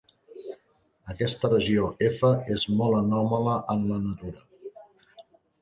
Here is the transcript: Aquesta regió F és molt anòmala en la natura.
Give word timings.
Aquesta 1.13 1.51
regió 1.51 1.85
F 2.09 2.31
és 2.55 2.65
molt 2.79 2.99
anòmala 3.03 3.59
en 3.75 3.87
la 3.93 4.03
natura. 4.07 4.83